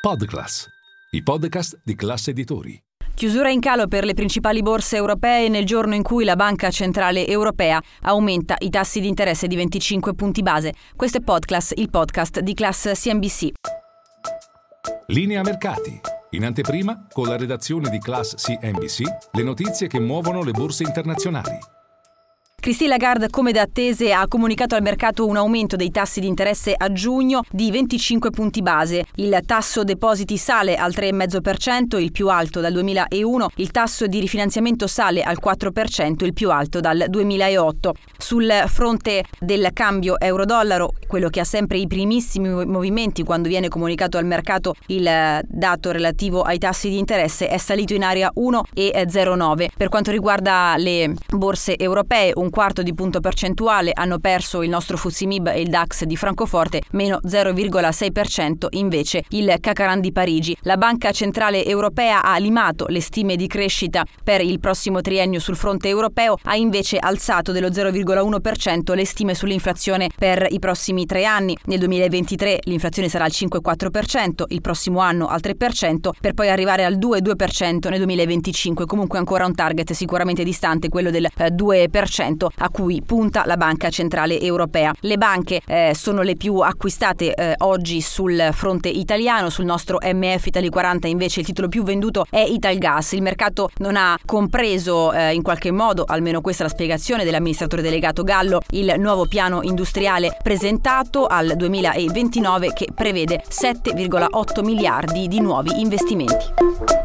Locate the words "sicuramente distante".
79.92-80.88